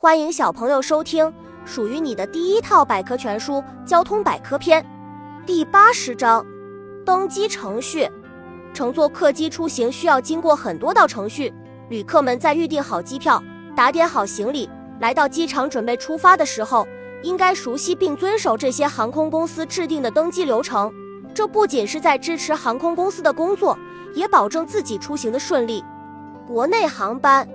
[0.00, 3.54] 欢迎小朋友收听属于你的第一套百科全书
[3.84, 4.80] 《交通百科篇》
[5.44, 6.46] 第八十章：
[7.04, 8.08] 登机程序。
[8.72, 11.52] 乘坐客机出行需要经过很多道程序，
[11.88, 13.42] 旅客们在预订好机票、
[13.74, 16.86] 打点好行李、来到机场准备出发的时候，
[17.24, 20.94] 应该熟悉并遵守这些航空公司制定的登机流程。
[21.34, 23.76] 这不仅是在支持航空公司的工作，
[24.14, 25.84] 也保证自己出行的顺利。
[26.46, 27.48] 国内航班。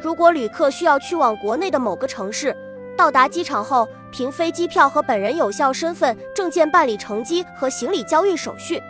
[0.00, 2.56] 如果旅客需要去往国内的某个城市，
[2.96, 8.80] 到达机场后，凭飞机票和本人有效身份证件办理乘机和行李交易手续，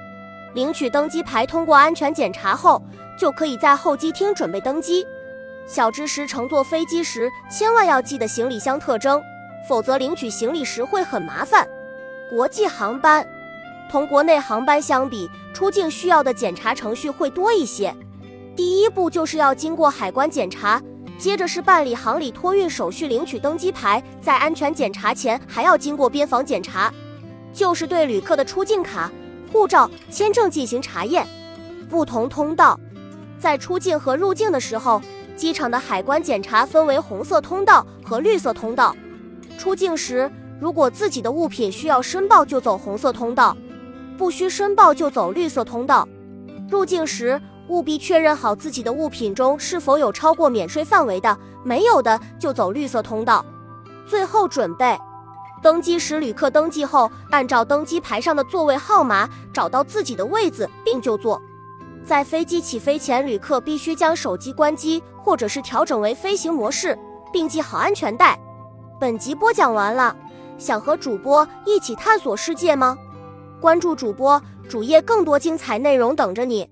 [0.55, 2.83] 领取登机牌，通过安全检查后，
[3.19, 5.07] 就可以在候机厅准备登机。
[5.67, 9.23] 小知识：乘坐飞机时千万要记得行李箱特征，
[9.69, 11.67] 否则领取行李时会很麻烦。
[12.31, 13.27] 国际航班
[13.91, 17.95] 同国内航班相比，出境需要的检查程序会多一些。
[18.55, 20.83] 第一步就是要经过海关检查。
[21.19, 26.93] 接着是办理行李托运手续，领取登机牌，在安全检查前还要经过边防检查，
[27.53, 29.11] 就是对旅客的出境卡、
[29.53, 31.27] 护照、签证进行查验。
[31.89, 32.79] 不同通道，
[33.37, 35.03] 在出境和入境的时候，
[35.35, 38.95] 机场的海关检查分为红色通道和绿色通道。
[39.59, 43.57] 出境时，如果自己的物品需要申报，就走红色通道；
[44.17, 46.09] 不需申报，就走绿色通道。
[46.71, 47.41] 入境时。
[47.69, 53.45] 务必确认好自己的物品中是否有超过免税范围的，没有的就走绿色通道。
[54.07, 54.99] 最后准备
[55.63, 61.41] 登机时，旅客登记后按照登机牌上的座位号码找到自己的位子并就坐。
[62.05, 66.99] 在飞机起飞前，旅客必须将手机关机或者是调整为飞行模式，
[67.33, 68.39] 并系好安全带。
[68.99, 70.17] 本集播讲完了，
[70.57, 72.97] 想和主播一起探索世界吗？
[73.61, 76.71] 关注主播主页，更多精彩内容等着你。